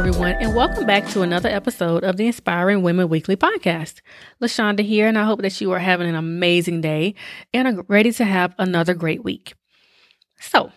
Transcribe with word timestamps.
Everyone, 0.00 0.32
and 0.40 0.54
welcome 0.54 0.86
back 0.86 1.06
to 1.06 1.20
another 1.20 1.50
episode 1.50 2.04
of 2.04 2.16
the 2.16 2.26
Inspiring 2.26 2.80
Women 2.80 3.10
Weekly 3.10 3.36
Podcast. 3.36 4.00
LaShonda 4.42 4.80
here, 4.80 5.06
and 5.06 5.18
I 5.18 5.24
hope 5.24 5.42
that 5.42 5.60
you 5.60 5.72
are 5.72 5.78
having 5.78 6.08
an 6.08 6.14
amazing 6.14 6.80
day 6.80 7.14
and 7.52 7.68
are 7.68 7.82
ready 7.86 8.10
to 8.12 8.24
have 8.24 8.54
another 8.56 8.94
great 8.94 9.22
week. 9.22 9.52
So, 10.40 10.72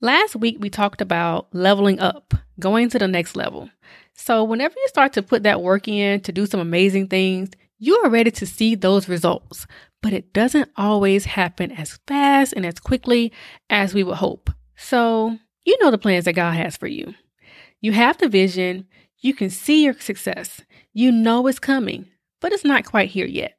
last 0.00 0.36
week 0.36 0.56
we 0.58 0.70
talked 0.70 1.02
about 1.02 1.48
leveling 1.52 2.00
up, 2.00 2.32
going 2.58 2.88
to 2.88 2.98
the 2.98 3.06
next 3.06 3.36
level. 3.36 3.68
So, 4.14 4.42
whenever 4.42 4.74
you 4.74 4.88
start 4.88 5.12
to 5.12 5.22
put 5.22 5.42
that 5.42 5.60
work 5.60 5.86
in 5.86 6.22
to 6.22 6.32
do 6.32 6.46
some 6.46 6.60
amazing 6.60 7.08
things, 7.08 7.50
you 7.78 7.96
are 7.96 8.08
ready 8.08 8.30
to 8.30 8.46
see 8.46 8.74
those 8.74 9.06
results, 9.06 9.66
but 10.00 10.14
it 10.14 10.32
doesn't 10.32 10.70
always 10.78 11.26
happen 11.26 11.72
as 11.72 12.00
fast 12.06 12.54
and 12.54 12.64
as 12.64 12.80
quickly 12.80 13.34
as 13.68 13.92
we 13.92 14.02
would 14.02 14.16
hope. 14.16 14.48
So, 14.76 15.36
you 15.66 15.76
know 15.82 15.90
the 15.90 15.98
plans 15.98 16.24
that 16.24 16.32
God 16.32 16.54
has 16.54 16.78
for 16.78 16.86
you. 16.86 17.12
You 17.80 17.92
have 17.92 18.18
the 18.18 18.28
vision, 18.28 18.86
you 19.18 19.32
can 19.32 19.48
see 19.48 19.84
your 19.84 19.98
success, 19.98 20.60
you 20.92 21.10
know 21.10 21.46
it's 21.46 21.58
coming, 21.58 22.06
but 22.40 22.52
it's 22.52 22.64
not 22.64 22.84
quite 22.84 23.10
here 23.10 23.26
yet. 23.26 23.56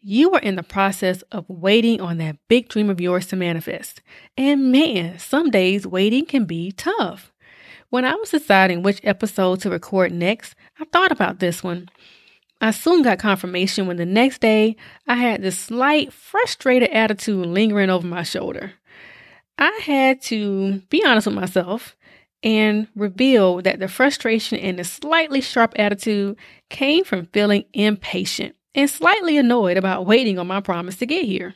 You 0.00 0.32
are 0.32 0.40
in 0.40 0.54
the 0.54 0.62
process 0.62 1.22
of 1.32 1.44
waiting 1.48 2.00
on 2.00 2.18
that 2.18 2.36
big 2.48 2.68
dream 2.68 2.88
of 2.88 3.00
yours 3.00 3.26
to 3.26 3.36
manifest. 3.36 4.00
And 4.36 4.72
man, 4.72 5.18
some 5.18 5.50
days 5.50 5.86
waiting 5.86 6.24
can 6.24 6.44
be 6.44 6.72
tough. 6.72 7.32
When 7.90 8.04
I 8.04 8.14
was 8.14 8.30
deciding 8.30 8.82
which 8.82 9.00
episode 9.02 9.60
to 9.60 9.70
record 9.70 10.12
next, 10.12 10.54
I 10.78 10.84
thought 10.84 11.12
about 11.12 11.40
this 11.40 11.62
one. 11.62 11.90
I 12.60 12.70
soon 12.70 13.02
got 13.02 13.18
confirmation 13.18 13.86
when 13.86 13.98
the 13.98 14.06
next 14.06 14.40
day 14.40 14.76
I 15.06 15.16
had 15.16 15.42
this 15.42 15.58
slight, 15.58 16.12
frustrated 16.12 16.90
attitude 16.90 17.46
lingering 17.46 17.90
over 17.90 18.06
my 18.06 18.22
shoulder. 18.22 18.72
I 19.58 19.78
had 19.82 20.22
to 20.22 20.80
be 20.88 21.04
honest 21.04 21.26
with 21.26 21.36
myself 21.36 21.96
and 22.42 22.88
revealed 22.94 23.64
that 23.64 23.80
the 23.80 23.88
frustration 23.88 24.58
and 24.58 24.78
the 24.78 24.84
slightly 24.84 25.40
sharp 25.40 25.72
attitude 25.76 26.36
came 26.70 27.04
from 27.04 27.26
feeling 27.26 27.64
impatient 27.72 28.54
and 28.74 28.88
slightly 28.88 29.36
annoyed 29.36 29.76
about 29.76 30.06
waiting 30.06 30.38
on 30.38 30.46
my 30.46 30.60
promise 30.60 30.96
to 30.96 31.06
get 31.06 31.24
here. 31.24 31.54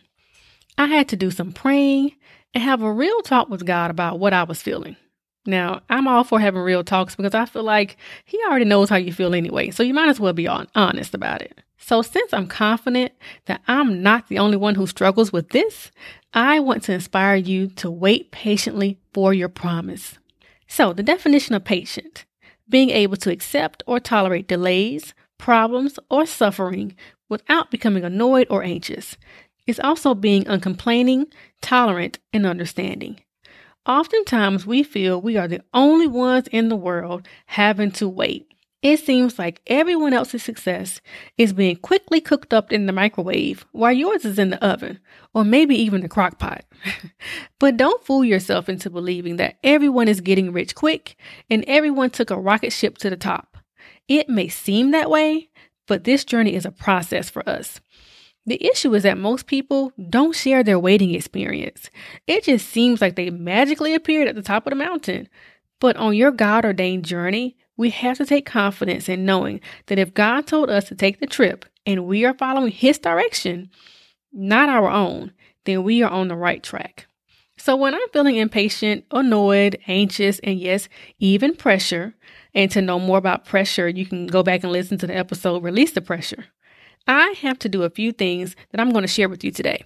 I 0.77 0.87
had 0.87 1.09
to 1.09 1.17
do 1.17 1.31
some 1.31 1.53
praying 1.53 2.13
and 2.55 2.65
have 2.65 2.83
a 2.83 2.93
real 2.93 3.21
talk 3.23 3.49
with 3.49 3.67
God 3.67 3.91
about 3.91 4.19
what 4.19 4.33
I 4.33 4.43
was 4.43 4.63
feeling. 4.63 4.97
Now, 5.45 5.83
I'm 5.91 6.07
all 6.07 6.25
for 6.25 6.39
having 6.39 6.61
real 6.61 6.85
talks 6.85 7.17
because 7.17 7.35
I 7.35 7.47
feel 7.47 7.65
like 7.65 7.97
He 8.25 8.39
already 8.47 8.65
knows 8.65 8.89
how 8.89 8.97
you 8.97 9.13
feel 9.13 9.35
anyway, 9.35 9.71
so 9.71 9.83
you 9.83 9.95
might 9.95 10.09
as 10.09 10.21
well 10.21 10.33
be 10.33 10.47
honest 10.49 11.15
about 11.15 11.43
it. 11.43 11.61
So, 11.79 12.01
since 12.01 12.33
I'm 12.33 12.47
confident 12.47 13.13
that 13.47 13.61
I'm 13.67 14.03
not 14.03 14.29
the 14.29 14.39
only 14.39 14.57
one 14.57 14.77
who 14.77 14.87
struggles 14.87 15.33
with 15.33 15.49
this, 15.49 15.91
I 16.33 16.61
want 16.61 16.85
to 16.85 16.93
inspire 16.93 17.35
you 17.35 17.69
to 17.69 17.91
wait 17.91 18.31
patiently 18.31 19.01
for 19.13 19.35
your 19.35 19.49
promise. 19.49 20.17
So, 20.75 20.95
the 20.95 21.03
definition 21.03 21.55
of 21.55 21.65
patient 21.65 22.25
being 22.67 22.89
able 22.89 23.19
to 23.19 23.31
accept 23.31 23.83
or 23.87 24.01
tolerate 24.01 24.49
delays, 24.49 25.13
problems, 25.37 25.99
or 26.09 26.25
suffering 26.25 26.97
without 27.29 27.71
becoming 27.71 28.05
annoyed 28.05 28.47
or 28.49 28.63
anxious. 28.63 29.19
is 29.67 29.79
also 29.79 30.15
being 30.15 30.49
uncomplaining, 30.49 31.27
tolerant, 31.61 32.21
and 32.33 32.47
understanding. 32.47 33.21
Oftentimes, 33.85 34.67
we 34.67 34.83
feel 34.83 35.21
we 35.21 35.37
are 35.37 35.47
the 35.47 35.61
only 35.75 36.07
ones 36.07 36.49
in 36.49 36.71
the 36.71 36.75
world 36.89 37.29
having 37.49 37.91
to 37.91 38.09
wait 38.09 38.52
it 38.83 38.99
seems 38.99 39.39
like 39.39 39.61
everyone 39.69 40.13
else's 40.13 40.43
success 40.43 41.01
is 41.39 41.53
being 41.53 41.77
quickly 41.77 42.21
cooked 42.21 42.53
up 42.53 42.73
in 42.73 42.87
the 42.87 42.93
microwave 42.93 43.65
while 43.71 43.93
yours 43.93 44.25
is 44.25 44.41
in 44.41 44.51
the 44.51 44.65
oven, 44.65 44.99
or 45.33 45.45
maybe 45.45 45.77
even 45.77 46.01
the 46.01 46.09
crock 46.09 46.41
pot. 46.41 46.65
but 47.61 47.77
don't 47.77 48.05
fool 48.05 48.25
yourself 48.25 48.69
into 48.69 48.91
believing 48.91 49.37
that 49.37 49.57
everyone 49.63 50.09
is 50.09 50.21
getting 50.21 50.53
rich 50.53 50.75
quick 50.75 51.15
and 51.49 51.65
everyone 51.69 52.11
took 52.11 52.31
a 52.31 52.37
rocket 52.37 52.73
ship 52.73 52.99
to 52.99 53.09
the 53.09 53.17
top. 53.17 53.57
It 54.09 54.29
may 54.29 54.49
seem 54.49 54.91
that 54.91 55.09
way, 55.09 55.49
but 55.87 56.03
this 56.03 56.25
journey 56.25 56.55
is 56.55 56.67
a 56.67 56.73
process 56.73 57.31
for 57.31 57.49
us. 57.49 57.81
The 58.47 58.65
issue 58.67 58.93
is 58.95 59.05
that 59.05 59.19
most 59.19 59.47
people 59.47 59.93
don't 60.11 60.35
share 60.35 60.65
their 60.65 60.79
waiting 60.79 61.15
experience. 61.15 61.89
It 62.27 62.43
just 62.43 62.69
seems 62.69 63.01
like 63.01 63.15
they 63.15 63.31
magically 63.31 63.95
appeared 63.95 64.27
at 64.27 64.35
the 64.35 64.43
top 64.43 64.67
of 64.67 64.73
the 64.73 64.77
mountain. 64.77 65.29
But 65.81 65.97
on 65.97 66.17
your 66.17 66.33
God 66.33 66.65
ordained 66.65 67.05
journey, 67.05 67.57
we 67.77 67.91
have 67.91 68.19
to 68.19 68.27
take 68.27 68.47
confidence 68.47 69.09
in 69.09 69.25
knowing 69.25 69.61
that 69.87 69.99
if 69.99 70.15
God 70.15 70.47
told 70.47 70.71
us 70.71 70.85
to 70.87 70.95
take 70.95 71.21
the 71.21 71.27
trip 71.27 71.65
and 71.87 72.07
we 72.07 72.25
are 72.25 72.35
following 72.35 72.71
His 72.71 72.99
direction, 72.99 73.71
not 74.33 74.69
our 74.69 74.91
own, 74.91 75.33
then 75.65 75.83
we 75.83 76.03
are 76.03 76.11
on 76.11 76.29
the 76.29 76.37
right 76.37 76.63
track. 76.63 77.07
So 77.57 77.77
when 77.77 77.95
I'm 77.95 78.09
feeling 78.13 78.37
impatient, 78.37 79.05
annoyed, 79.11 79.79
anxious, 79.87 80.39
and 80.41 80.59
yes, 80.59 80.89
even 81.19 81.55
pressure, 81.55 82.15
and 82.55 82.71
to 82.73 82.83
know 82.83 82.99
more 82.99 83.19
about 83.19 83.45
pressure, 83.45 83.89
you 83.89 84.05
can 84.05 84.27
go 84.27 84.43
back 84.43 84.63
and 84.65 84.73
listen 84.73 84.99
to 84.99 85.07
the 85.07 85.17
episode 85.17 85.63
Release 85.63 85.93
the 85.93 86.01
Pressure. 86.01 86.47
I 87.07 87.35
have 87.41 87.59
to 87.61 87.69
do 87.69 87.83
a 87.83 87.91
few 87.91 88.13
things 88.13 88.57
that 88.71 88.81
I'm 88.81 88.91
going 88.91 89.03
to 89.03 89.09
share 89.09 89.29
with 89.29 89.45
you 89.45 89.51
today. 89.51 89.85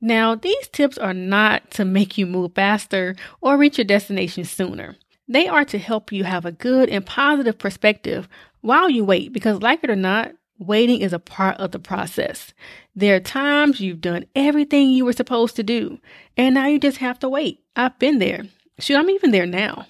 Now, 0.00 0.34
these 0.34 0.68
tips 0.68 0.98
are 0.98 1.14
not 1.14 1.70
to 1.72 1.84
make 1.84 2.18
you 2.18 2.26
move 2.26 2.54
faster 2.54 3.14
or 3.40 3.56
reach 3.56 3.78
your 3.78 3.84
destination 3.84 4.44
sooner. 4.44 4.96
They 5.28 5.48
are 5.48 5.64
to 5.66 5.78
help 5.78 6.12
you 6.12 6.24
have 6.24 6.44
a 6.44 6.52
good 6.52 6.88
and 6.88 7.06
positive 7.06 7.58
perspective 7.58 8.28
while 8.60 8.88
you 8.88 9.04
wait, 9.04 9.32
because 9.32 9.62
like 9.62 9.82
it 9.82 9.90
or 9.90 9.96
not, 9.96 10.32
waiting 10.58 11.00
is 11.00 11.12
a 11.12 11.18
part 11.18 11.56
of 11.58 11.72
the 11.72 11.78
process. 11.78 12.52
There 12.94 13.16
are 13.16 13.20
times 13.20 13.80
you've 13.80 14.00
done 14.00 14.26
everything 14.34 14.90
you 14.90 15.04
were 15.04 15.12
supposed 15.12 15.56
to 15.56 15.62
do, 15.62 15.98
and 16.36 16.54
now 16.54 16.66
you 16.66 16.78
just 16.78 16.98
have 16.98 17.18
to 17.20 17.28
wait. 17.28 17.60
I've 17.74 17.98
been 17.98 18.18
there. 18.18 18.44
Shoot, 18.78 18.96
I'm 18.96 19.10
even 19.10 19.30
there 19.30 19.46
now. 19.46 19.86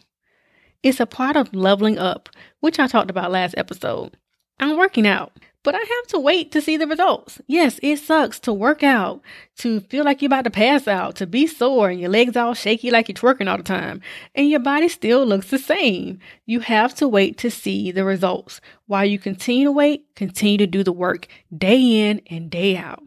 It's 0.82 1.00
a 1.00 1.06
part 1.06 1.36
of 1.36 1.54
leveling 1.54 1.98
up, 1.98 2.28
which 2.60 2.78
I 2.78 2.86
talked 2.86 3.10
about 3.10 3.30
last 3.30 3.54
episode. 3.56 4.16
I'm 4.58 4.76
working 4.76 5.06
out 5.06 5.32
but 5.62 5.74
I 5.74 5.78
have 5.78 6.06
to 6.08 6.18
wait 6.18 6.50
to 6.52 6.60
see 6.60 6.76
the 6.76 6.86
results. 6.86 7.40
Yes, 7.46 7.78
it 7.82 7.98
sucks 7.98 8.40
to 8.40 8.52
work 8.52 8.82
out, 8.82 9.20
to 9.58 9.80
feel 9.80 10.04
like 10.04 10.20
you're 10.20 10.28
about 10.28 10.44
to 10.44 10.50
pass 10.50 10.88
out, 10.88 11.16
to 11.16 11.26
be 11.26 11.46
sore 11.46 11.90
and 11.90 12.00
your 12.00 12.10
legs 12.10 12.36
all 12.36 12.54
shaky 12.54 12.90
like 12.90 13.08
you're 13.08 13.14
twerking 13.14 13.50
all 13.50 13.56
the 13.56 13.62
time, 13.62 14.00
and 14.34 14.48
your 14.48 14.60
body 14.60 14.88
still 14.88 15.24
looks 15.24 15.50
the 15.50 15.58
same. 15.58 16.18
You 16.46 16.60
have 16.60 16.94
to 16.96 17.08
wait 17.08 17.38
to 17.38 17.50
see 17.50 17.92
the 17.92 18.04
results. 18.04 18.60
While 18.86 19.04
you 19.04 19.18
continue 19.18 19.64
to 19.64 19.72
wait, 19.72 20.06
continue 20.16 20.58
to 20.58 20.66
do 20.66 20.82
the 20.82 20.92
work 20.92 21.28
day 21.56 22.08
in 22.08 22.22
and 22.28 22.50
day 22.50 22.76
out. 22.76 23.02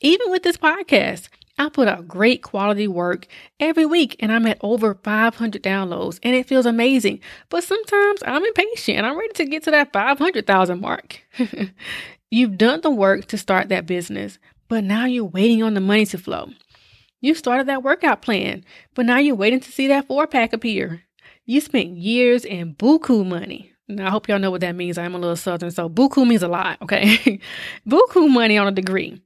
Even 0.00 0.30
with 0.30 0.44
this 0.44 0.56
podcast, 0.56 1.28
I 1.58 1.68
put 1.68 1.88
out 1.88 2.06
great 2.06 2.42
quality 2.42 2.86
work 2.86 3.26
every 3.58 3.84
week 3.84 4.16
and 4.20 4.30
I'm 4.30 4.46
at 4.46 4.58
over 4.60 4.94
500 4.94 5.62
downloads 5.62 6.20
and 6.22 6.36
it 6.36 6.46
feels 6.46 6.66
amazing. 6.66 7.20
But 7.48 7.64
sometimes 7.64 8.22
I'm 8.24 8.44
impatient 8.44 8.98
and 8.98 9.06
I'm 9.06 9.18
ready 9.18 9.32
to 9.34 9.44
get 9.44 9.64
to 9.64 9.72
that 9.72 9.92
500,000 9.92 10.80
mark. 10.80 11.20
You've 12.30 12.58
done 12.58 12.82
the 12.82 12.90
work 12.90 13.26
to 13.26 13.38
start 13.38 13.68
that 13.70 13.86
business, 13.86 14.38
but 14.68 14.84
now 14.84 15.06
you're 15.06 15.24
waiting 15.24 15.62
on 15.62 15.74
the 15.74 15.80
money 15.80 16.04
to 16.06 16.18
flow. 16.18 16.50
You 17.20 17.34
started 17.34 17.66
that 17.66 17.82
workout 17.82 18.22
plan, 18.22 18.64
but 18.94 19.06
now 19.06 19.18
you're 19.18 19.34
waiting 19.34 19.60
to 19.60 19.72
see 19.72 19.88
that 19.88 20.06
four 20.06 20.26
pack 20.26 20.52
appear. 20.52 21.02
You 21.46 21.60
spent 21.60 21.96
years 21.96 22.44
and 22.44 22.76
buku 22.76 23.26
money. 23.26 23.72
Now, 23.88 24.08
I 24.08 24.10
hope 24.10 24.28
y'all 24.28 24.38
know 24.38 24.50
what 24.50 24.60
that 24.60 24.76
means. 24.76 24.98
I'm 24.98 25.14
a 25.14 25.18
little 25.18 25.34
southern, 25.34 25.70
so 25.70 25.88
buku 25.88 26.26
means 26.28 26.42
a 26.42 26.48
lot, 26.48 26.80
okay? 26.82 27.40
buku 27.88 28.28
money 28.28 28.58
on 28.58 28.68
a 28.68 28.72
degree 28.72 29.22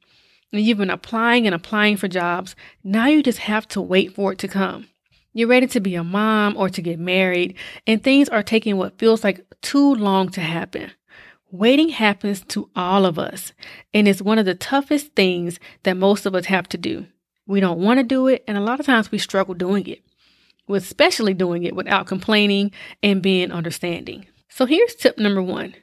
and 0.52 0.62
you've 0.62 0.78
been 0.78 0.90
applying 0.90 1.46
and 1.46 1.54
applying 1.54 1.96
for 1.96 2.08
jobs. 2.08 2.54
Now 2.84 3.06
you 3.06 3.22
just 3.22 3.38
have 3.38 3.66
to 3.68 3.80
wait 3.80 4.14
for 4.14 4.32
it 4.32 4.38
to 4.40 4.48
come. 4.48 4.88
You're 5.32 5.48
ready 5.48 5.66
to 5.68 5.80
be 5.80 5.94
a 5.94 6.04
mom 6.04 6.56
or 6.56 6.68
to 6.68 6.82
get 6.82 6.98
married, 6.98 7.54
and 7.86 8.02
things 8.02 8.28
are 8.28 8.42
taking 8.42 8.76
what 8.76 8.98
feels 8.98 9.24
like 9.24 9.44
too 9.62 9.94
long 9.94 10.28
to 10.30 10.42
happen. 10.42 10.90
Waiting 11.50 11.88
happens 11.88 12.42
to 12.48 12.68
all 12.76 13.06
of 13.06 13.18
us, 13.18 13.52
and 13.94 14.06
it's 14.06 14.20
one 14.20 14.38
of 14.38 14.44
the 14.44 14.54
toughest 14.54 15.14
things 15.14 15.58
that 15.84 15.96
most 15.96 16.26
of 16.26 16.34
us 16.34 16.46
have 16.46 16.68
to 16.70 16.78
do. 16.78 17.06
We 17.46 17.60
don't 17.60 17.80
want 17.80 17.98
to 17.98 18.04
do 18.04 18.28
it, 18.28 18.44
and 18.46 18.58
a 18.58 18.62
lot 18.62 18.78
of 18.78 18.86
times 18.86 19.10
we 19.10 19.18
struggle 19.18 19.54
doing 19.54 19.86
it, 19.86 20.02
especially 20.68 21.34
doing 21.34 21.64
it 21.64 21.74
without 21.74 22.06
complaining 22.06 22.72
and 23.02 23.22
being 23.22 23.50
understanding. 23.50 24.26
So 24.48 24.66
here's 24.66 24.94
tip 24.94 25.16
number 25.18 25.42
one 25.42 25.74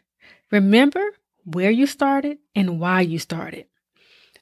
remember 0.52 1.04
where 1.44 1.72
you 1.72 1.88
started 1.88 2.38
and 2.56 2.80
why 2.80 3.02
you 3.02 3.18
started. 3.18 3.66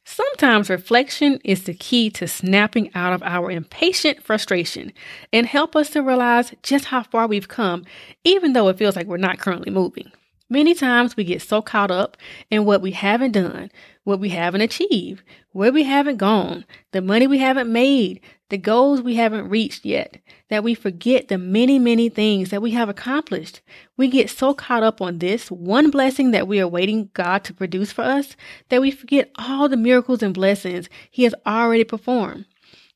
Sometimes 0.09 0.69
reflection 0.69 1.37
is 1.43 1.65
the 1.65 1.73
key 1.73 2.09
to 2.11 2.29
snapping 2.29 2.89
out 2.95 3.11
of 3.11 3.21
our 3.23 3.51
impatient 3.51 4.23
frustration 4.23 4.93
and 5.33 5.45
help 5.45 5.75
us 5.75 5.89
to 5.89 6.01
realize 6.01 6.53
just 6.63 6.85
how 6.85 7.03
far 7.03 7.27
we've 7.27 7.49
come, 7.49 7.83
even 8.23 8.53
though 8.53 8.69
it 8.69 8.77
feels 8.77 8.95
like 8.95 9.05
we're 9.05 9.17
not 9.17 9.37
currently 9.37 9.69
moving. 9.69 10.09
Many 10.49 10.73
times 10.75 11.17
we 11.17 11.25
get 11.25 11.41
so 11.41 11.61
caught 11.61 11.91
up 11.91 12.15
in 12.49 12.63
what 12.63 12.81
we 12.81 12.91
haven't 12.91 13.33
done, 13.33 13.69
what 14.05 14.21
we 14.21 14.29
haven't 14.29 14.61
achieved, 14.61 15.23
where 15.51 15.73
we 15.73 15.83
haven't 15.83 16.15
gone, 16.15 16.63
the 16.93 17.01
money 17.01 17.27
we 17.27 17.39
haven't 17.39 17.69
made, 17.69 18.21
the 18.49 18.57
goals 18.57 19.01
we 19.01 19.15
haven't 19.15 19.49
reached 19.49 19.83
yet, 19.85 20.17
that 20.49 20.63
we 20.63 20.73
forget 20.73 21.27
the 21.27 21.37
many, 21.37 21.79
many 21.79 22.07
things 22.07 22.49
that 22.49 22.61
we 22.61 22.71
have 22.71 22.87
accomplished. 22.87 23.61
We 23.97 24.07
get 24.07 24.29
so 24.29 24.53
caught 24.53 24.83
up 24.83 25.01
on 25.01 25.19
this 25.19 25.51
one 25.51 25.91
blessing 25.91 26.31
that 26.31 26.47
we 26.47 26.61
are 26.61 26.67
waiting 26.67 27.09
God 27.13 27.43
to 27.45 27.53
produce 27.53 27.91
for 27.91 28.03
us 28.03 28.35
that 28.69 28.81
we 28.81 28.91
forget 28.91 29.31
all 29.35 29.67
the 29.67 29.77
miracles 29.77 30.23
and 30.23 30.33
blessings 30.33 30.89
He 31.11 31.23
has 31.23 31.35
already 31.45 31.83
performed. 31.83 32.45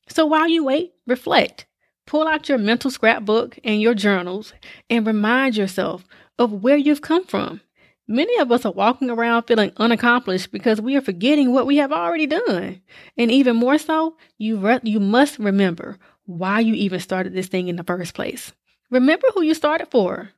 So 0.08 0.26
while 0.26 0.48
you 0.48 0.64
wait, 0.64 0.92
reflect. 1.06 1.66
Pull 2.06 2.26
out 2.26 2.48
your 2.48 2.58
mental 2.58 2.90
scrapbook 2.90 3.58
and 3.62 3.80
your 3.80 3.94
journals 3.94 4.52
and 4.90 5.06
remind 5.06 5.56
yourself 5.56 6.04
of 6.38 6.62
where 6.62 6.76
you've 6.76 7.02
come 7.02 7.24
from. 7.24 7.60
Many 8.08 8.36
of 8.38 8.50
us 8.50 8.64
are 8.64 8.72
walking 8.72 9.10
around 9.10 9.44
feeling 9.44 9.72
unaccomplished 9.76 10.50
because 10.50 10.80
we 10.80 10.96
are 10.96 11.00
forgetting 11.00 11.52
what 11.52 11.66
we 11.66 11.76
have 11.76 11.92
already 11.92 12.26
done. 12.26 12.82
And 13.16 13.30
even 13.30 13.56
more 13.56 13.78
so, 13.78 14.16
you, 14.38 14.58
re- 14.58 14.80
you 14.82 14.98
must 14.98 15.38
remember 15.38 15.98
why 16.26 16.60
you 16.60 16.74
even 16.74 17.00
started 17.00 17.32
this 17.32 17.46
thing 17.46 17.68
in 17.68 17.76
the 17.76 17.84
first 17.84 18.14
place. 18.14 18.52
Remember 18.90 19.28
who 19.34 19.42
you 19.42 19.54
started 19.54 19.88
for. 19.90 20.30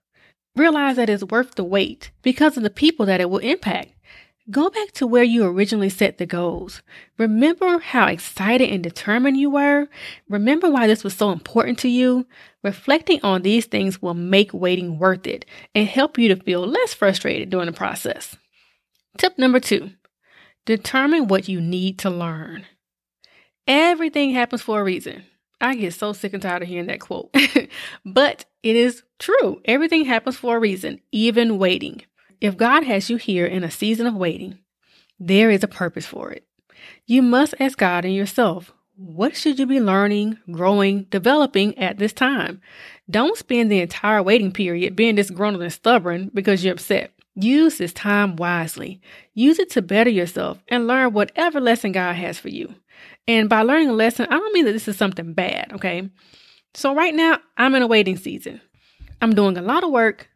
Realize 0.55 0.97
that 0.97 1.11
it's 1.11 1.25
worth 1.25 1.55
the 1.55 1.65
wait 1.65 2.11
because 2.23 2.57
of 2.57 2.63
the 2.63 2.71
people 2.71 3.07
that 3.07 3.21
it 3.21 3.31
will 3.31 3.39
impact. 3.39 3.94
Go 4.50 4.69
back 4.69 4.93
to 4.93 5.06
where 5.06 5.23
you 5.23 5.46
originally 5.46 5.88
set 5.88 6.19
the 6.19 6.26
goals. 6.26 6.82
Remember 7.17 7.79
how 7.79 8.08
excited 8.08 8.69
and 8.69 8.82
determined 8.82 9.38
you 9.38 9.49
were. 9.49 9.88
Remember 10.29 10.69
why 10.69 10.87
this 10.87 11.02
was 11.02 11.14
so 11.14 11.31
important 11.32 11.79
to 11.79 11.88
you. 11.88 12.26
Reflecting 12.62 13.20
on 13.23 13.41
these 13.41 13.64
things 13.64 14.02
will 14.02 14.12
make 14.12 14.52
waiting 14.52 14.99
worth 14.99 15.26
it 15.26 15.46
and 15.75 15.88
help 15.88 16.19
you 16.19 16.29
to 16.29 16.37
feel 16.37 16.67
less 16.67 16.93
frustrated 16.93 17.49
during 17.49 17.67
the 17.67 17.73
process. 17.73 18.37
Tip 19.17 19.38
number 19.38 19.61
two 19.61 19.93
determine 20.67 21.29
what 21.29 21.49
you 21.49 21.61
need 21.61 21.99
to 22.00 22.11
learn. 22.11 22.67
Everything 23.67 24.32
happens 24.32 24.61
for 24.61 24.81
a 24.81 24.85
reason. 24.85 25.25
I 25.61 25.75
get 25.75 25.94
so 25.94 26.12
sick 26.12 26.35
and 26.35 26.43
tired 26.43 26.62
of 26.62 26.69
hearing 26.69 26.87
that 26.87 27.00
quote, 27.00 27.35
but 28.05 28.44
it 28.62 28.76
is 28.76 29.02
true. 29.19 29.62
Everything 29.64 30.05
happens 30.05 30.37
for 30.37 30.56
a 30.56 30.61
reason, 30.61 31.00
even 31.12 31.58
waiting. 31.58 32.02
If 32.44 32.58
God 32.58 32.85
has 32.85 33.08
you 33.08 33.17
here 33.17 33.46
in 33.46 33.64
a 33.64 33.70
season 33.70 34.06
of 34.06 34.14
waiting, 34.14 34.58
there 35.19 35.50
is 35.50 35.64
a 35.64 35.67
purpose 35.67 36.05
for 36.05 36.31
it. 36.31 36.46
You 37.06 37.23
must 37.23 37.55
ask 37.58 37.79
God 37.79 38.05
and 38.05 38.14
yourself, 38.14 38.70
what 38.96 39.35
should 39.35 39.58
you 39.58 39.64
be 39.64 39.81
learning, 39.81 40.37
growing, 40.52 41.05
developing 41.05 41.79
at 41.79 41.96
this 41.96 42.12
time? 42.12 42.61
Don't 43.08 43.38
spend 43.38 43.73
the 43.73 43.81
entire 43.81 44.23
waiting 44.23 44.52
period 44.52 44.94
being 44.94 45.14
disgruntled 45.14 45.62
and 45.62 45.73
stubborn 45.73 46.31
because 46.35 46.62
you're 46.62 46.75
upset. 46.75 47.12
Use 47.35 47.79
this 47.79 47.94
time 47.94 48.37
wisely. 48.37 49.00
Use 49.32 49.58
it 49.58 49.70
to 49.70 49.81
better 49.81 50.11
yourself 50.11 50.62
and 50.69 50.87
learn 50.87 51.14
whatever 51.14 51.62
lesson 51.62 51.93
God 51.93 52.14
has 52.17 52.38
for 52.38 52.50
you. 52.50 52.75
And 53.26 53.49
by 53.49 53.62
learning 53.62 53.88
a 53.88 53.94
lesson, 53.94 54.26
I 54.26 54.37
don't 54.37 54.52
mean 54.52 54.67
that 54.67 54.73
this 54.73 54.87
is 54.87 54.99
something 54.99 55.32
bad, 55.32 55.73
okay? 55.73 56.11
So 56.75 56.94
right 56.94 57.14
now, 57.14 57.38
I'm 57.56 57.75
in 57.75 57.81
a 57.81 57.87
waiting 57.87 58.19
season. 58.19 58.61
I'm 59.23 59.35
doing 59.35 59.56
a 59.56 59.62
lot 59.62 59.82
of 59.82 59.91
work, 59.91 60.29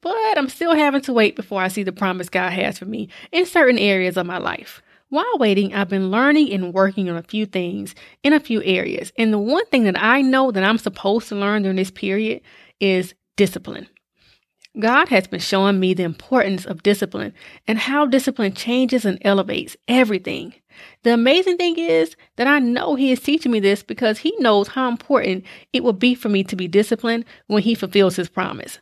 but 0.00 0.38
I'm 0.38 0.48
still 0.48 0.74
having 0.74 1.00
to 1.02 1.12
wait 1.12 1.36
before 1.36 1.62
I 1.62 1.68
see 1.68 1.82
the 1.82 1.92
promise 1.92 2.28
God 2.28 2.52
has 2.52 2.78
for 2.78 2.86
me 2.86 3.08
in 3.32 3.46
certain 3.46 3.78
areas 3.78 4.16
of 4.16 4.26
my 4.26 4.38
life. 4.38 4.82
While 5.08 5.38
waiting, 5.38 5.74
I've 5.74 5.88
been 5.88 6.10
learning 6.10 6.52
and 6.52 6.72
working 6.72 7.10
on 7.10 7.16
a 7.16 7.22
few 7.22 7.44
things 7.44 7.96
in 8.22 8.32
a 8.32 8.38
few 8.38 8.62
areas. 8.62 9.12
And 9.18 9.32
the 9.32 9.38
one 9.38 9.66
thing 9.66 9.84
that 9.84 10.00
I 10.00 10.22
know 10.22 10.52
that 10.52 10.62
I'm 10.62 10.78
supposed 10.78 11.28
to 11.28 11.34
learn 11.34 11.62
during 11.62 11.76
this 11.76 11.90
period 11.90 12.42
is 12.78 13.14
discipline. 13.36 13.88
God 14.78 15.08
has 15.08 15.26
been 15.26 15.40
showing 15.40 15.80
me 15.80 15.94
the 15.94 16.04
importance 16.04 16.64
of 16.64 16.84
discipline 16.84 17.34
and 17.66 17.76
how 17.76 18.06
discipline 18.06 18.52
changes 18.52 19.04
and 19.04 19.18
elevates 19.22 19.76
everything. 19.88 20.54
The 21.02 21.12
amazing 21.12 21.56
thing 21.56 21.76
is 21.76 22.14
that 22.36 22.46
I 22.46 22.60
know 22.60 22.94
He 22.94 23.10
is 23.10 23.18
teaching 23.18 23.50
me 23.50 23.58
this 23.58 23.82
because 23.82 24.18
He 24.18 24.32
knows 24.38 24.68
how 24.68 24.88
important 24.88 25.44
it 25.72 25.82
will 25.82 25.92
be 25.92 26.14
for 26.14 26.28
me 26.28 26.44
to 26.44 26.54
be 26.54 26.68
disciplined 26.68 27.24
when 27.48 27.64
He 27.64 27.74
fulfills 27.74 28.14
His 28.14 28.28
promise. 28.28 28.78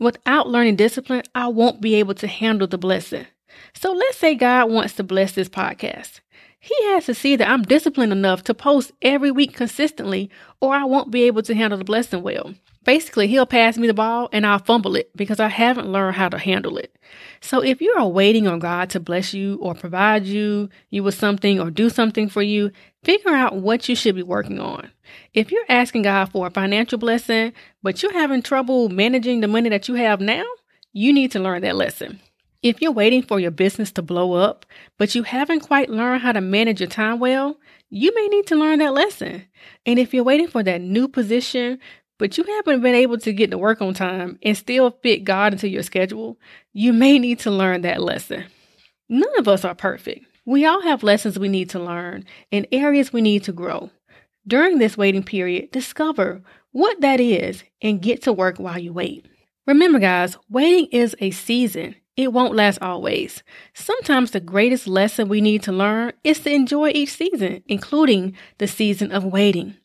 Without 0.00 0.48
learning 0.48 0.76
discipline, 0.76 1.22
I 1.34 1.48
won't 1.48 1.82
be 1.82 1.94
able 1.96 2.14
to 2.14 2.26
handle 2.26 2.66
the 2.66 2.78
blessing. 2.78 3.26
So 3.74 3.92
let's 3.92 4.16
say 4.16 4.34
God 4.34 4.70
wants 4.70 4.94
to 4.94 5.04
bless 5.04 5.32
this 5.32 5.48
podcast. 5.48 6.20
He 6.58 6.74
has 6.86 7.04
to 7.04 7.14
see 7.14 7.36
that 7.36 7.48
I'm 7.48 7.62
disciplined 7.62 8.12
enough 8.12 8.42
to 8.44 8.54
post 8.54 8.92
every 9.02 9.30
week 9.30 9.54
consistently, 9.54 10.30
or 10.60 10.74
I 10.74 10.84
won't 10.84 11.10
be 11.10 11.24
able 11.24 11.42
to 11.42 11.54
handle 11.54 11.78
the 11.78 11.84
blessing 11.84 12.22
well. 12.22 12.54
Basically, 12.84 13.28
he'll 13.28 13.46
pass 13.46 13.76
me 13.76 13.86
the 13.86 13.94
ball 13.94 14.30
and 14.32 14.46
I'll 14.46 14.58
fumble 14.58 14.96
it 14.96 15.14
because 15.14 15.38
I 15.38 15.48
haven't 15.48 15.92
learned 15.92 16.16
how 16.16 16.30
to 16.30 16.38
handle 16.38 16.78
it. 16.78 16.96
So 17.42 17.62
if 17.62 17.82
you 17.82 17.94
are 17.98 18.08
waiting 18.08 18.46
on 18.48 18.58
God 18.58 18.88
to 18.90 19.00
bless 19.00 19.34
you 19.34 19.58
or 19.60 19.74
provide 19.74 20.24
you, 20.24 20.70
you 20.88 21.02
with 21.02 21.14
something 21.14 21.60
or 21.60 21.70
do 21.70 21.90
something 21.90 22.28
for 22.28 22.42
you, 22.42 22.70
figure 23.04 23.32
out 23.32 23.56
what 23.56 23.88
you 23.88 23.94
should 23.94 24.14
be 24.14 24.22
working 24.22 24.58
on. 24.58 24.90
If 25.34 25.52
you're 25.52 25.64
asking 25.68 26.02
God 26.02 26.26
for 26.26 26.46
a 26.46 26.50
financial 26.50 26.98
blessing, 26.98 27.52
but 27.82 28.02
you're 28.02 28.14
having 28.14 28.40
trouble 28.40 28.88
managing 28.88 29.40
the 29.40 29.48
money 29.48 29.68
that 29.68 29.86
you 29.86 29.94
have 29.96 30.20
now, 30.20 30.44
you 30.92 31.12
need 31.12 31.32
to 31.32 31.38
learn 31.38 31.62
that 31.62 31.76
lesson. 31.76 32.18
If 32.62 32.82
you're 32.82 32.92
waiting 32.92 33.22
for 33.22 33.40
your 33.40 33.50
business 33.50 33.90
to 33.92 34.02
blow 34.02 34.34
up, 34.34 34.66
but 34.98 35.14
you 35.14 35.22
haven't 35.22 35.60
quite 35.60 35.88
learned 35.88 36.22
how 36.22 36.32
to 36.32 36.40
manage 36.40 36.80
your 36.80 36.90
time 36.90 37.18
well, 37.18 37.58
you 37.88 38.14
may 38.14 38.28
need 38.28 38.46
to 38.48 38.56
learn 38.56 38.78
that 38.80 38.92
lesson. 38.92 39.44
And 39.86 39.98
if 39.98 40.12
you're 40.12 40.24
waiting 40.24 40.48
for 40.48 40.62
that 40.62 40.80
new 40.80 41.08
position, 41.08 41.78
but 42.20 42.36
you 42.36 42.44
haven't 42.44 42.82
been 42.82 42.94
able 42.94 43.16
to 43.16 43.32
get 43.32 43.50
to 43.50 43.56
work 43.56 43.80
on 43.80 43.94
time 43.94 44.38
and 44.42 44.54
still 44.54 44.90
fit 45.02 45.24
God 45.24 45.54
into 45.54 45.66
your 45.66 45.82
schedule, 45.82 46.38
you 46.74 46.92
may 46.92 47.18
need 47.18 47.38
to 47.40 47.50
learn 47.50 47.80
that 47.80 48.02
lesson. 48.02 48.44
None 49.08 49.38
of 49.38 49.48
us 49.48 49.64
are 49.64 49.74
perfect. 49.74 50.26
We 50.44 50.66
all 50.66 50.82
have 50.82 51.02
lessons 51.02 51.38
we 51.38 51.48
need 51.48 51.70
to 51.70 51.80
learn 51.80 52.26
and 52.52 52.66
areas 52.72 53.10
we 53.10 53.22
need 53.22 53.44
to 53.44 53.52
grow. 53.52 53.88
During 54.46 54.78
this 54.78 54.98
waiting 54.98 55.22
period, 55.22 55.70
discover 55.70 56.42
what 56.72 57.00
that 57.00 57.20
is 57.20 57.64
and 57.80 58.02
get 58.02 58.22
to 58.24 58.34
work 58.34 58.58
while 58.58 58.78
you 58.78 58.92
wait. 58.92 59.26
Remember, 59.66 59.98
guys, 59.98 60.36
waiting 60.50 60.88
is 60.92 61.16
a 61.20 61.30
season. 61.30 61.94
It 62.16 62.34
won't 62.34 62.54
last 62.54 62.82
always. 62.82 63.42
Sometimes 63.72 64.32
the 64.32 64.40
greatest 64.40 64.86
lesson 64.86 65.28
we 65.28 65.40
need 65.40 65.62
to 65.62 65.72
learn 65.72 66.12
is 66.22 66.40
to 66.40 66.52
enjoy 66.52 66.90
each 66.90 67.14
season, 67.14 67.62
including 67.66 68.36
the 68.58 68.66
season 68.66 69.10
of 69.10 69.24
waiting. 69.24 69.76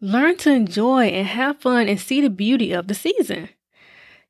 Learn 0.00 0.36
to 0.38 0.52
enjoy 0.52 1.06
and 1.06 1.26
have 1.26 1.60
fun 1.60 1.88
and 1.88 2.00
see 2.00 2.20
the 2.20 2.30
beauty 2.30 2.72
of 2.72 2.86
the 2.86 2.94
season. 2.94 3.48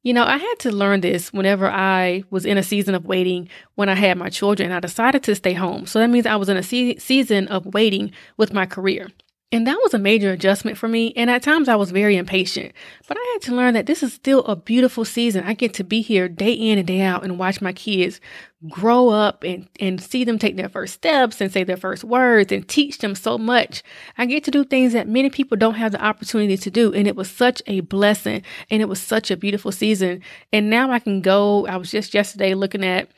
You 0.02 0.14
know, 0.14 0.24
I 0.24 0.38
had 0.38 0.54
to 0.60 0.70
learn 0.70 1.02
this 1.02 1.32
whenever 1.32 1.68
I 1.68 2.22
was 2.30 2.46
in 2.46 2.56
a 2.56 2.62
season 2.62 2.94
of 2.94 3.04
waiting 3.04 3.48
when 3.75 3.90
I 3.90 3.94
had 3.94 4.16
my 4.16 4.30
children. 4.30 4.72
I 4.72 4.80
decided 4.80 5.22
to 5.25 5.34
stay 5.34 5.52
home. 5.52 5.87
So 5.87 5.98
that 5.98 6.08
means 6.08 6.25
I 6.25 6.37
was 6.37 6.48
in 6.48 6.56
a 6.56 6.62
se- 6.62 6.98
season 6.98 7.48
of 7.48 7.66
waiting 7.66 8.12
with 8.37 8.52
my 8.52 8.64
career. 8.64 9.08
And 9.50 9.67
that 9.67 9.78
was 9.83 9.95
a 9.95 9.99
major 9.99 10.31
adjustment 10.31 10.76
for 10.76 10.88
me. 10.88 11.14
And 11.17 11.31
at 11.31 11.43
times 11.43 11.71
I 11.71 11.76
was 11.76 11.90
very 11.90 12.19
impatient. 12.19 12.75
But 13.07 13.17
I 13.19 13.31
had 13.33 13.43
to 13.49 13.57
learn 13.57 13.73
that 13.75 13.87
this 13.87 14.02
is 14.02 14.12
still 14.12 14.45
a 14.45 14.55
beautiful 14.55 15.07
season. 15.07 15.45
I 15.45 15.55
get 15.55 15.73
to 15.75 15.85
be 15.85 16.02
here 16.02 16.28
day 16.28 16.52
in 16.52 16.76
and 16.76 16.87
day 16.87 17.00
out 17.00 17.25
and 17.25 17.38
watch 17.38 17.62
my 17.62 17.73
kids 17.73 18.21
grow 18.69 19.09
up 19.09 19.45
and, 19.45 19.67
and 19.81 20.02
see 20.02 20.25
them 20.25 20.38
take 20.38 20.57
their 20.57 20.69
first 20.69 20.93
steps 20.93 21.40
and 21.40 21.50
say 21.50 21.64
their 21.64 21.78
first 21.78 22.05
words 22.05 22.52
and 22.52 22.69
teach 22.69 22.99
them 22.99 23.14
so 23.14 23.38
much. 23.38 23.83
I 24.19 24.26
get 24.26 24.45
to 24.45 24.50
do 24.50 24.64
things 24.64 24.93
that 24.93 25.09
many 25.09 25.31
people 25.31 25.57
don't 25.57 25.75
have 25.75 25.93
the 25.93 26.05
opportunity 26.05 26.59
to 26.59 26.71
do. 26.71 26.93
And 26.93 27.09
it 27.09 27.17
was 27.17 27.31
such 27.31 27.62
a 27.67 27.81
blessing 27.81 28.43
and 28.71 28.83
it 28.83 28.88
was 28.88 29.00
such 29.00 29.31
a 29.31 29.37
beautiful 29.37 29.73
season. 29.73 30.21
And 30.52 30.69
now 30.69 30.90
I 30.90 30.99
can 30.99 31.23
go. 31.23 31.67
I 31.67 31.76
was 31.78 31.90
just 31.90 32.12
yesterday 32.12 32.52
looking 32.52 32.85
at 32.85 33.09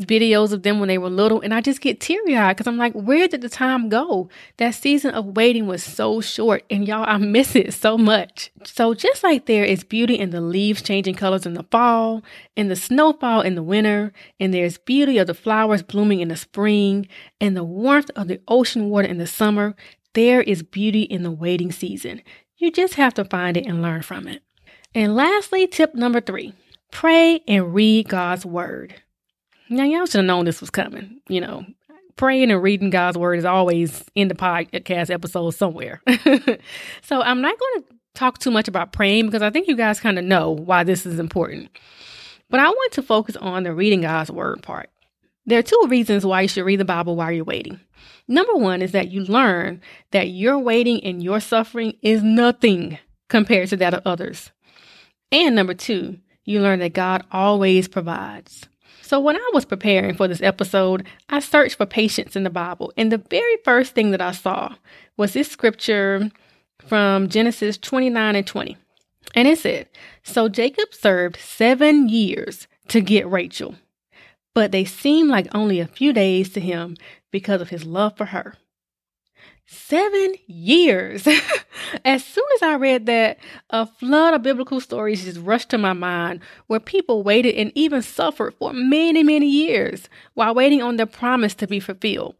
videos 0.00 0.52
of 0.52 0.62
them 0.62 0.78
when 0.78 0.88
they 0.88 0.98
were 0.98 1.10
little 1.10 1.40
and 1.40 1.52
I 1.52 1.60
just 1.60 1.80
get 1.80 2.00
teary 2.00 2.36
eyed 2.36 2.56
because 2.56 2.68
I'm 2.68 2.76
like, 2.76 2.92
where 2.92 3.26
did 3.26 3.40
the 3.40 3.48
time 3.48 3.88
go? 3.88 4.28
That 4.58 4.74
season 4.74 5.12
of 5.12 5.36
waiting 5.36 5.66
was 5.66 5.82
so 5.82 6.20
short 6.20 6.64
and 6.70 6.86
y'all, 6.86 7.04
I 7.06 7.16
miss 7.18 7.56
it 7.56 7.74
so 7.74 7.98
much. 7.98 8.50
So 8.64 8.94
just 8.94 9.24
like 9.24 9.46
there 9.46 9.64
is 9.64 9.82
beauty 9.82 10.14
in 10.14 10.30
the 10.30 10.40
leaves 10.40 10.82
changing 10.82 11.16
colors 11.16 11.46
in 11.46 11.54
the 11.54 11.64
fall, 11.64 12.22
in 12.54 12.68
the 12.68 12.76
snowfall 12.76 13.40
in 13.40 13.56
the 13.56 13.62
winter, 13.62 14.12
and 14.38 14.54
there's 14.54 14.78
beauty 14.78 15.18
of 15.18 15.26
the 15.26 15.34
flowers 15.34 15.82
blooming 15.82 16.20
in 16.20 16.28
the 16.28 16.36
spring, 16.36 17.08
and 17.40 17.56
the 17.56 17.64
warmth 17.64 18.10
of 18.14 18.28
the 18.28 18.40
ocean 18.46 18.90
water 18.90 19.08
in 19.08 19.18
the 19.18 19.26
summer, 19.26 19.74
there 20.14 20.40
is 20.40 20.62
beauty 20.62 21.02
in 21.02 21.22
the 21.22 21.30
waiting 21.30 21.72
season. 21.72 22.22
You 22.56 22.70
just 22.70 22.94
have 22.94 23.14
to 23.14 23.24
find 23.24 23.56
it 23.56 23.66
and 23.66 23.82
learn 23.82 24.02
from 24.02 24.28
it. 24.28 24.42
And 24.94 25.14
lastly, 25.14 25.66
tip 25.66 25.94
number 25.94 26.20
three 26.20 26.54
pray 26.90 27.40
and 27.46 27.74
read 27.74 28.08
God's 28.08 28.46
word. 28.46 28.94
Now, 29.70 29.84
y'all 29.84 30.06
should 30.06 30.18
have 30.18 30.24
known 30.24 30.44
this 30.44 30.60
was 30.60 30.70
coming. 30.70 31.20
You 31.28 31.40
know, 31.40 31.66
praying 32.16 32.50
and 32.50 32.62
reading 32.62 32.90
God's 32.90 33.16
word 33.18 33.38
is 33.38 33.44
always 33.44 34.04
in 34.14 34.28
the 34.28 34.34
podcast 34.34 35.10
episode 35.10 35.50
somewhere. 35.50 36.02
so 37.02 37.22
I'm 37.22 37.40
not 37.40 37.58
going 37.58 37.82
to 37.82 37.84
talk 38.14 38.38
too 38.38 38.50
much 38.50 38.68
about 38.68 38.92
praying 38.92 39.26
because 39.26 39.42
I 39.42 39.50
think 39.50 39.68
you 39.68 39.76
guys 39.76 40.00
kind 40.00 40.18
of 40.18 40.24
know 40.24 40.50
why 40.50 40.84
this 40.84 41.06
is 41.06 41.18
important. 41.18 41.70
But 42.50 42.60
I 42.60 42.68
want 42.68 42.92
to 42.92 43.02
focus 43.02 43.36
on 43.36 43.62
the 43.62 43.74
reading 43.74 44.02
God's 44.02 44.30
word 44.30 44.62
part. 44.62 44.90
There 45.46 45.58
are 45.58 45.62
two 45.62 45.86
reasons 45.88 46.26
why 46.26 46.42
you 46.42 46.48
should 46.48 46.64
read 46.64 46.80
the 46.80 46.84
Bible 46.84 47.16
while 47.16 47.32
you're 47.32 47.44
waiting. 47.44 47.80
Number 48.26 48.54
one 48.54 48.82
is 48.82 48.92
that 48.92 49.10
you 49.10 49.24
learn 49.24 49.80
that 50.10 50.28
your 50.28 50.58
waiting 50.58 51.02
and 51.02 51.22
your 51.22 51.40
suffering 51.40 51.94
is 52.02 52.22
nothing 52.22 52.98
compared 53.28 53.68
to 53.70 53.76
that 53.78 53.94
of 53.94 54.02
others. 54.04 54.50
And 55.32 55.54
number 55.54 55.74
two, 55.74 56.18
you 56.44 56.60
learn 56.60 56.80
that 56.80 56.92
God 56.92 57.24
always 57.32 57.88
provides. 57.88 58.68
So, 59.08 59.18
when 59.18 59.36
I 59.36 59.50
was 59.54 59.64
preparing 59.64 60.14
for 60.14 60.28
this 60.28 60.42
episode, 60.42 61.06
I 61.30 61.38
searched 61.38 61.76
for 61.76 61.86
patience 61.86 62.36
in 62.36 62.42
the 62.42 62.50
Bible, 62.50 62.92
and 62.94 63.10
the 63.10 63.24
very 63.30 63.56
first 63.64 63.94
thing 63.94 64.10
that 64.10 64.20
I 64.20 64.32
saw 64.32 64.74
was 65.16 65.32
this 65.32 65.50
scripture 65.50 66.30
from 66.86 67.30
Genesis 67.30 67.78
29 67.78 68.36
and 68.36 68.46
20. 68.46 68.76
And 69.34 69.48
it 69.48 69.60
said, 69.60 69.88
So 70.24 70.50
Jacob 70.50 70.92
served 70.92 71.38
seven 71.38 72.10
years 72.10 72.68
to 72.88 73.00
get 73.00 73.26
Rachel, 73.26 73.76
but 74.54 74.72
they 74.72 74.84
seemed 74.84 75.30
like 75.30 75.48
only 75.54 75.80
a 75.80 75.86
few 75.86 76.12
days 76.12 76.50
to 76.50 76.60
him 76.60 76.94
because 77.30 77.62
of 77.62 77.70
his 77.70 77.86
love 77.86 78.14
for 78.14 78.26
her. 78.26 78.56
Seven 79.66 80.34
years. 80.46 81.26
as 82.04 82.24
soon 82.24 82.44
as 82.56 82.62
I 82.62 82.76
read 82.76 83.06
that, 83.06 83.38
a 83.70 83.86
flood 83.86 84.34
of 84.34 84.42
biblical 84.42 84.80
stories 84.80 85.24
just 85.24 85.40
rushed 85.40 85.68
to 85.70 85.78
my 85.78 85.92
mind 85.92 86.40
where 86.68 86.80
people 86.80 87.22
waited 87.22 87.54
and 87.54 87.70
even 87.74 88.00
suffered 88.02 88.54
for 88.54 88.72
many, 88.72 89.22
many 89.22 89.46
years 89.46 90.08
while 90.34 90.54
waiting 90.54 90.82
on 90.82 90.96
their 90.96 91.06
promise 91.06 91.54
to 91.56 91.66
be 91.66 91.80
fulfilled. 91.80 92.36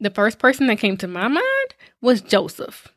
The 0.00 0.10
first 0.10 0.40
person 0.40 0.66
that 0.66 0.78
came 0.78 0.96
to 0.96 1.06
my 1.06 1.28
mind 1.28 1.74
was 2.00 2.20
Joseph. 2.20 2.88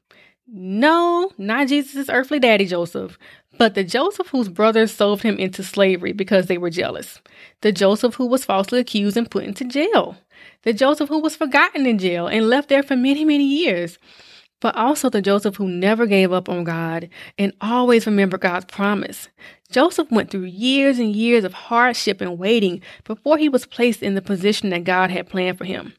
No, 0.48 1.32
not 1.38 1.68
Jesus' 1.68 2.10
earthly 2.10 2.40
daddy 2.40 2.66
Joseph, 2.66 3.18
but 3.58 3.74
the 3.74 3.84
Joseph 3.84 4.28
whose 4.28 4.50
brothers 4.50 4.94
sold 4.94 5.22
him 5.22 5.38
into 5.38 5.64
slavery 5.64 6.12
because 6.12 6.48
they 6.48 6.58
were 6.58 6.70
jealous. 6.70 7.22
The 7.62 7.72
Joseph 7.72 8.16
who 8.16 8.28
was 8.28 8.46
falsely 8.46 8.80
accused 8.80 9.18
and 9.18 9.30
put 9.30 9.44
into 9.44 9.66
jail. 9.66 10.18
The 10.64 10.74
Joseph 10.74 11.10
who 11.10 11.20
was 11.20 11.36
forgotten 11.36 11.86
in 11.86 11.98
jail 11.98 12.28
and 12.28 12.50
left 12.50 12.70
there 12.70 12.84
for 12.84 12.96
many, 12.96 13.24
many 13.24 13.46
years. 13.46 13.98
But 14.62 14.76
also 14.76 15.10
the 15.10 15.22
Joseph 15.22 15.58
who 15.58 15.68
never 15.68 16.06
gave 16.06 16.32
up 16.32 16.50
on 16.50 16.64
God 16.64 17.10
and 17.38 17.54
always 17.62 18.06
remembered 18.06 18.42
God's 18.42 18.66
promise. 18.66 19.30
Joseph 19.70 20.10
went 20.12 20.32
through 20.32 20.46
years 20.46 20.98
and 20.98 21.16
years 21.16 21.44
of 21.44 21.54
hardship 21.54 22.22
and 22.22 22.38
waiting 22.38 22.82
before 23.04 23.38
he 23.38 23.50
was 23.50 23.66
placed 23.66 24.02
in 24.02 24.16
the 24.16 24.22
position 24.22 24.70
that 24.70 24.84
God 24.84 25.12
had 25.12 25.30
planned 25.30 25.58
for 25.58 25.66
him. 25.66 25.94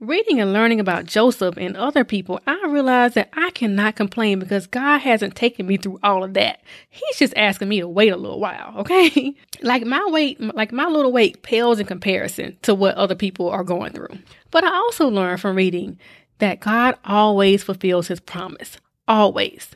Reading 0.00 0.40
and 0.40 0.52
learning 0.52 0.80
about 0.80 1.06
Joseph 1.06 1.56
and 1.56 1.76
other 1.76 2.02
people, 2.02 2.40
I 2.48 2.66
realized 2.66 3.14
that 3.14 3.30
I 3.32 3.50
cannot 3.50 3.94
complain 3.94 4.40
because 4.40 4.66
God 4.66 4.98
hasn't 4.98 5.36
taken 5.36 5.68
me 5.68 5.76
through 5.76 6.00
all 6.02 6.24
of 6.24 6.34
that. 6.34 6.62
He's 6.90 7.16
just 7.16 7.32
asking 7.36 7.68
me 7.68 7.78
to 7.78 7.86
wait 7.86 8.12
a 8.12 8.16
little 8.16 8.40
while, 8.40 8.74
okay? 8.78 9.36
like 9.62 9.84
my 9.84 10.04
wait, 10.10 10.40
like 10.40 10.72
my 10.72 10.86
little 10.86 11.12
wait 11.12 11.44
pales 11.44 11.78
in 11.78 11.86
comparison 11.86 12.58
to 12.62 12.74
what 12.74 12.96
other 12.96 13.14
people 13.14 13.48
are 13.48 13.62
going 13.62 13.92
through. 13.92 14.18
But 14.50 14.64
I 14.64 14.74
also 14.74 15.08
learned 15.08 15.40
from 15.40 15.56
reading 15.56 15.96
that 16.38 16.58
God 16.58 16.98
always 17.04 17.62
fulfills 17.62 18.08
his 18.08 18.18
promise. 18.18 18.78
Always. 19.06 19.70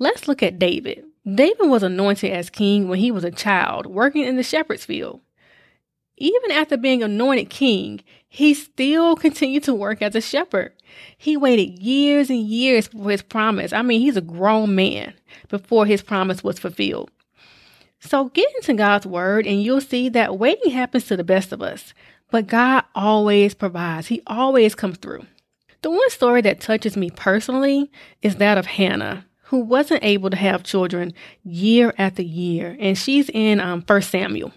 Let's 0.00 0.26
look 0.26 0.42
at 0.42 0.58
David. 0.58 1.04
David 1.24 1.68
was 1.68 1.84
anointed 1.84 2.32
as 2.32 2.50
king 2.50 2.88
when 2.88 2.98
he 2.98 3.12
was 3.12 3.22
a 3.22 3.30
child, 3.30 3.86
working 3.86 4.24
in 4.24 4.34
the 4.34 4.42
shepherd's 4.42 4.84
field. 4.84 5.20
Even 6.18 6.50
after 6.50 6.76
being 6.76 7.02
anointed 7.02 7.50
king, 7.50 8.02
he 8.28 8.54
still 8.54 9.16
continued 9.16 9.62
to 9.64 9.74
work 9.74 10.00
as 10.02 10.14
a 10.14 10.20
shepherd. 10.20 10.72
He 11.16 11.36
waited 11.36 11.78
years 11.80 12.30
and 12.30 12.40
years 12.40 12.86
for 12.88 13.10
his 13.10 13.22
promise. 13.22 13.72
I 13.72 13.82
mean, 13.82 14.00
he's 14.00 14.16
a 14.16 14.22
grown 14.22 14.74
man 14.74 15.14
before 15.48 15.86
his 15.86 16.02
promise 16.02 16.42
was 16.42 16.58
fulfilled. 16.58 17.10
So 18.00 18.30
get 18.30 18.48
into 18.56 18.74
God's 18.74 19.06
word 19.06 19.46
and 19.46 19.62
you'll 19.62 19.80
see 19.80 20.08
that 20.10 20.38
waiting 20.38 20.72
happens 20.72 21.06
to 21.06 21.16
the 21.16 21.24
best 21.24 21.52
of 21.52 21.62
us. 21.62 21.94
But 22.30 22.46
God 22.46 22.84
always 22.94 23.54
provides. 23.54 24.06
He 24.06 24.22
always 24.26 24.74
comes 24.74 24.98
through. 24.98 25.26
The 25.82 25.90
one 25.90 26.10
story 26.10 26.40
that 26.42 26.60
touches 26.60 26.96
me 26.96 27.10
personally 27.10 27.90
is 28.22 28.36
that 28.36 28.56
of 28.56 28.66
Hannah, 28.66 29.26
who 29.44 29.58
wasn't 29.58 30.04
able 30.04 30.30
to 30.30 30.36
have 30.36 30.62
children 30.62 31.12
year 31.44 31.92
after 31.98 32.22
year. 32.22 32.76
And 32.80 32.96
she's 32.96 33.28
in 33.28 33.60
um, 33.60 33.82
1 33.82 34.02
Samuel. 34.02 34.52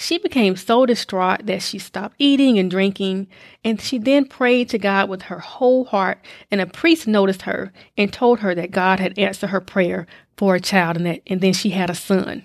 She 0.00 0.16
became 0.16 0.54
so 0.54 0.86
distraught 0.86 1.46
that 1.46 1.60
she 1.60 1.80
stopped 1.80 2.14
eating 2.20 2.56
and 2.56 2.70
drinking, 2.70 3.26
and 3.64 3.80
she 3.80 3.98
then 3.98 4.26
prayed 4.26 4.68
to 4.68 4.78
God 4.78 5.08
with 5.08 5.22
her 5.22 5.40
whole 5.40 5.86
heart. 5.86 6.24
And 6.52 6.60
a 6.60 6.66
priest 6.66 7.08
noticed 7.08 7.42
her 7.42 7.72
and 7.96 8.12
told 8.12 8.38
her 8.38 8.54
that 8.54 8.70
God 8.70 9.00
had 9.00 9.18
answered 9.18 9.48
her 9.48 9.60
prayer 9.60 10.06
for 10.36 10.54
a 10.54 10.60
child, 10.60 10.98
and 10.98 11.06
that 11.06 11.22
and 11.26 11.40
then 11.40 11.52
she 11.52 11.70
had 11.70 11.90
a 11.90 11.96
son. 11.96 12.44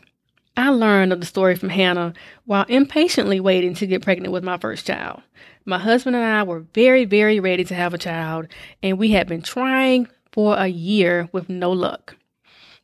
I 0.57 0.69
learned 0.69 1.13
of 1.13 1.19
the 1.19 1.27
story 1.27 1.55
from 1.55 1.69
Hannah 1.69 2.13
while 2.45 2.65
impatiently 2.67 3.39
waiting 3.39 3.75
to 3.75 3.85
get 3.85 4.01
pregnant 4.01 4.33
with 4.33 4.43
my 4.43 4.57
first 4.57 4.87
child. 4.87 5.21
My 5.63 5.77
husband 5.77 6.15
and 6.15 6.25
I 6.25 6.41
were 6.41 6.65
very, 6.73 7.05
very 7.05 7.39
ready 7.39 7.63
to 7.65 7.75
have 7.75 7.93
a 7.93 7.99
child, 7.99 8.47
and 8.81 8.97
we 8.97 9.11
had 9.11 9.27
been 9.27 9.43
trying 9.43 10.07
for 10.31 10.57
a 10.57 10.67
year 10.67 11.29
with 11.31 11.49
no 11.49 11.71
luck. 11.71 12.15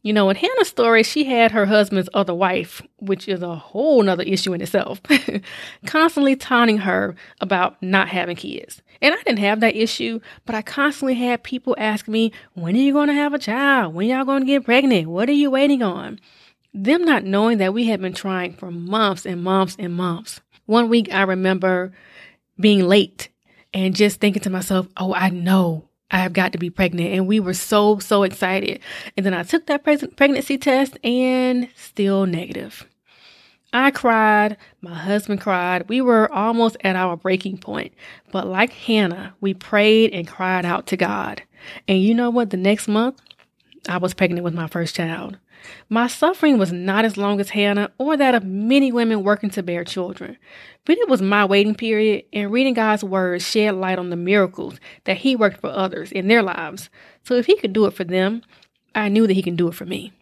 You 0.01 0.13
know, 0.13 0.29
in 0.29 0.37
Hannah's 0.37 0.69
story, 0.69 1.03
she 1.03 1.25
had 1.25 1.51
her 1.51 1.65
husband's 1.65 2.09
other 2.13 2.33
wife, 2.33 2.81
which 2.99 3.27
is 3.27 3.41
a 3.41 3.55
whole 3.55 4.01
nother 4.01 4.23
issue 4.23 4.53
in 4.53 4.61
itself, 4.61 5.01
constantly 5.85 6.37
taunting 6.37 6.77
her 6.77 7.15
about 7.41 7.81
not 7.83 8.07
having 8.07 8.37
kids. 8.37 8.81
And 9.01 9.13
I 9.13 9.17
didn't 9.17 9.39
have 9.39 9.59
that 9.59 9.75
issue, 9.75 10.21
but 10.45 10.55
I 10.55 10.61
constantly 10.61 11.15
had 11.15 11.43
people 11.43 11.75
ask 11.77 12.07
me, 12.07 12.31
when 12.53 12.75
are 12.75 12.79
you 12.79 12.93
going 12.93 13.09
to 13.09 13.13
have 13.13 13.33
a 13.33 13.39
child? 13.39 13.93
When 13.93 14.07
y'all 14.07 14.23
going 14.23 14.43
to 14.43 14.47
get 14.47 14.63
pregnant? 14.63 15.09
What 15.09 15.27
are 15.27 15.33
you 15.33 15.51
waiting 15.51 15.83
on? 15.83 16.19
Them 16.73 17.03
not 17.03 17.25
knowing 17.25 17.57
that 17.57 17.73
we 17.73 17.85
had 17.85 17.99
been 17.99 18.13
trying 18.13 18.53
for 18.53 18.71
months 18.71 19.25
and 19.25 19.43
months 19.43 19.75
and 19.77 19.93
months. 19.93 20.39
One 20.65 20.87
week 20.87 21.13
I 21.13 21.23
remember 21.23 21.91
being 22.57 22.87
late 22.87 23.27
and 23.73 23.95
just 23.95 24.21
thinking 24.21 24.43
to 24.43 24.49
myself, 24.49 24.87
oh, 24.95 25.13
I 25.13 25.29
know 25.29 25.88
I 26.11 26.19
have 26.19 26.33
got 26.33 26.51
to 26.53 26.57
be 26.57 26.69
pregnant. 26.69 27.13
And 27.13 27.27
we 27.27 27.39
were 27.39 27.53
so, 27.53 27.99
so 27.99 28.23
excited. 28.23 28.79
And 29.15 29.25
then 29.25 29.33
I 29.33 29.43
took 29.43 29.67
that 29.67 29.83
pre- 29.83 29.97
pregnancy 29.97 30.57
test 30.57 30.97
and 31.03 31.69
still 31.75 32.25
negative. 32.25 32.87
I 33.71 33.91
cried. 33.91 34.57
My 34.81 34.95
husband 34.95 35.41
cried. 35.41 35.87
We 35.89 36.01
were 36.01 36.31
almost 36.31 36.77
at 36.83 36.95
our 36.95 37.15
breaking 37.15 37.59
point. 37.59 37.93
But 38.31 38.47
like 38.47 38.71
Hannah, 38.71 39.35
we 39.41 39.53
prayed 39.53 40.11
and 40.11 40.27
cried 40.27 40.65
out 40.65 40.87
to 40.87 40.97
God. 40.97 41.43
And 41.87 42.01
you 42.01 42.15
know 42.15 42.31
what? 42.31 42.49
The 42.49 42.57
next 42.57 42.87
month, 42.87 43.21
I 43.87 43.97
was 43.97 44.13
pregnant 44.15 44.43
with 44.43 44.55
my 44.55 44.67
first 44.67 44.95
child. 44.95 45.37
My 45.89 46.07
suffering 46.07 46.57
was 46.57 46.71
not 46.71 47.05
as 47.05 47.17
long 47.17 47.39
as 47.39 47.49
Hannah 47.49 47.91
or 47.97 48.15
that 48.17 48.35
of 48.35 48.43
many 48.43 48.91
women 48.91 49.23
working 49.23 49.49
to 49.51 49.63
bear 49.63 49.83
children, 49.83 50.37
but 50.85 50.97
it 50.97 51.09
was 51.09 51.21
my 51.21 51.45
waiting 51.45 51.75
period, 51.75 52.25
and 52.31 52.51
reading 52.51 52.73
God's 52.73 53.03
word 53.03 53.41
shed 53.41 53.75
light 53.75 53.99
on 53.99 54.09
the 54.09 54.15
miracles 54.15 54.79
that 55.03 55.17
He 55.17 55.35
worked 55.35 55.61
for 55.61 55.69
others 55.69 56.11
in 56.11 56.27
their 56.27 56.43
lives. 56.43 56.89
So 57.23 57.35
if 57.35 57.45
He 57.45 57.57
could 57.57 57.73
do 57.73 57.85
it 57.85 57.93
for 57.93 58.03
them, 58.03 58.41
I 58.95 59.09
knew 59.09 59.27
that 59.27 59.33
He 59.33 59.43
can 59.43 59.55
do 59.55 59.67
it 59.67 59.75
for 59.75 59.85
me. 59.85 60.13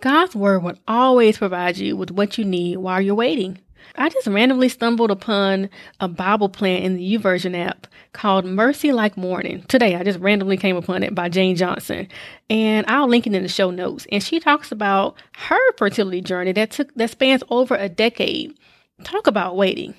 God's 0.00 0.34
word 0.34 0.62
will 0.62 0.78
always 0.86 1.38
provide 1.38 1.78
you 1.78 1.96
with 1.96 2.10
what 2.10 2.36
you 2.36 2.44
need 2.44 2.78
while 2.78 3.00
you're 3.00 3.14
waiting. 3.14 3.58
I 3.96 4.08
just 4.08 4.26
randomly 4.26 4.68
stumbled 4.68 5.10
upon 5.10 5.70
a 6.00 6.08
Bible 6.08 6.48
plan 6.48 6.82
in 6.82 6.96
the 6.96 7.18
YouVersion 7.18 7.56
app 7.56 7.86
called 8.12 8.44
Mercy 8.44 8.92
Like 8.92 9.16
Morning. 9.16 9.62
Today, 9.68 9.96
I 9.96 10.02
just 10.02 10.18
randomly 10.18 10.56
came 10.56 10.76
upon 10.76 11.02
it 11.02 11.14
by 11.14 11.28
Jane 11.28 11.56
Johnson, 11.56 12.08
and 12.50 12.86
I'll 12.88 13.08
link 13.08 13.26
it 13.26 13.34
in 13.34 13.42
the 13.42 13.48
show 13.48 13.70
notes. 13.70 14.06
And 14.10 14.22
she 14.22 14.40
talks 14.40 14.72
about 14.72 15.16
her 15.36 15.72
fertility 15.76 16.20
journey 16.20 16.52
that 16.52 16.70
took 16.70 16.94
that 16.94 17.10
spans 17.10 17.42
over 17.48 17.74
a 17.74 17.88
decade. 17.88 18.58
Talk 19.04 19.26
about 19.26 19.56
waiting. 19.56 19.94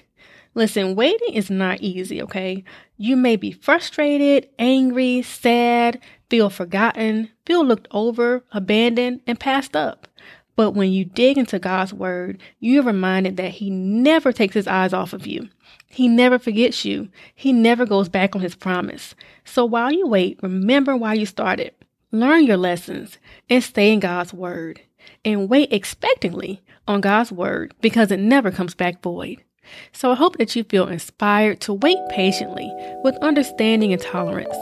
Listen, 0.55 0.95
waiting 0.95 1.33
is 1.33 1.49
not 1.49 1.81
easy, 1.81 2.21
okay? 2.21 2.63
You 2.97 3.15
may 3.15 3.35
be 3.35 3.51
frustrated, 3.51 4.49
angry, 4.59 5.23
sad, 5.23 5.99
feel 6.29 6.49
forgotten, 6.49 7.29
feel 7.45 7.65
looked 7.65 7.87
over, 7.91 8.43
abandoned, 8.51 9.21
and 9.25 9.39
passed 9.39 9.75
up. 9.75 10.07
But 10.55 10.71
when 10.71 10.91
you 10.91 11.05
dig 11.05 11.37
into 11.37 11.57
God's 11.57 11.93
word, 11.93 12.41
you're 12.59 12.83
reminded 12.83 13.37
that 13.37 13.51
He 13.51 13.69
never 13.69 14.31
takes 14.31 14.53
His 14.53 14.67
eyes 14.67 14.93
off 14.93 15.13
of 15.13 15.25
you. 15.25 15.49
He 15.87 16.07
never 16.07 16.37
forgets 16.37 16.85
you. 16.85 17.09
He 17.33 17.51
never 17.51 17.85
goes 17.85 18.09
back 18.09 18.35
on 18.35 18.41
His 18.41 18.55
promise. 18.55 19.15
So 19.45 19.65
while 19.65 19.91
you 19.91 20.07
wait, 20.07 20.39
remember 20.41 20.95
why 20.95 21.13
you 21.13 21.25
started. 21.25 21.73
Learn 22.11 22.45
your 22.45 22.57
lessons 22.57 23.17
and 23.49 23.63
stay 23.63 23.91
in 23.91 23.99
God's 23.99 24.33
word. 24.33 24.81
And 25.25 25.49
wait 25.49 25.73
expectantly 25.73 26.61
on 26.87 27.01
God's 27.01 27.31
word 27.31 27.73
because 27.81 28.11
it 28.11 28.19
never 28.19 28.51
comes 28.51 28.75
back 28.75 29.01
void. 29.01 29.43
So 29.91 30.11
I 30.11 30.15
hope 30.15 30.37
that 30.37 30.55
you 30.55 30.63
feel 30.63 30.87
inspired 30.87 31.59
to 31.61 31.73
wait 31.73 31.97
patiently 32.09 32.71
with 33.03 33.17
understanding 33.17 33.93
and 33.93 34.01
tolerance, 34.01 34.55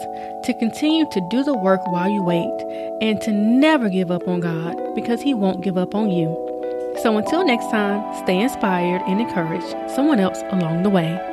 to 0.46 0.54
continue 0.60 1.06
to 1.12 1.28
do 1.30 1.44
the 1.44 1.58
work 1.58 1.86
while 1.88 2.10
you 2.10 2.24
wait, 2.24 2.52
and 3.02 3.22
to 3.22 3.32
never 3.32 3.90
give 3.90 4.12
up 4.12 4.28
on 4.28 4.40
God 4.40 4.96
because 4.96 5.22
He 5.22 5.34
won't 5.34 5.64
give 5.64 5.78
up 5.78 5.96
on 5.96 6.12
you. 6.12 6.28
So 7.02 7.18
until 7.18 7.46
next 7.46 7.70
time, 7.72 8.04
stay 8.24 8.42
inspired 8.42 9.02
and 9.08 9.22
encourage 9.22 9.64
someone 9.96 10.20
else 10.20 10.42
along 10.52 10.84
the 10.84 10.90
way. 10.90 11.31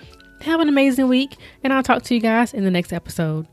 Have 0.44 0.62
an 0.62 0.70
amazing 0.70 1.10
week, 1.10 1.36
and 1.66 1.74
I'll 1.74 1.84
talk 1.84 2.04
to 2.04 2.16
you 2.16 2.22
guys 2.22 2.54
in 2.54 2.64
the 2.64 2.72
next 2.72 2.94
episode. 2.94 3.46